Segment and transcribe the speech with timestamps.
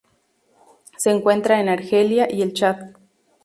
[0.97, 2.95] Se encuentra en Argelia y el Chad.